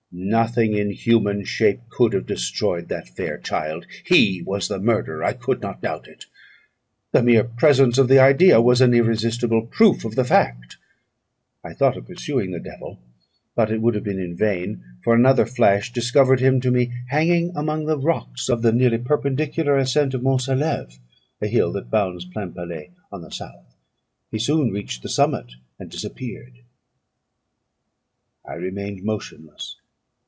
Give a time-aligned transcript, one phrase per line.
[0.13, 3.87] Nothing in human shape could have destroyed that fair child.
[4.05, 5.23] He was the murderer!
[5.23, 6.25] I could not doubt it.
[7.13, 10.75] The mere presence of the idea was an irresistible proof of the fact.
[11.63, 12.99] I thought of pursuing the devil;
[13.55, 17.53] but it would have been in vain, for another flash discovered him to me hanging
[17.55, 20.99] among the rocks of the nearly perpendicular ascent of Mont Salêve,
[21.41, 23.77] a hill that bounds Plainpalais on the south.
[24.29, 26.59] He soon reached the summit, and disappeared.
[28.45, 29.77] I remained motionless.